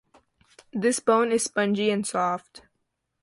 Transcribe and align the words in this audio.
This 0.73 0.99
bone 0.99 1.31
is 1.31 1.43
spongy 1.43 1.91
and 1.91 2.07
soft. 2.07 2.63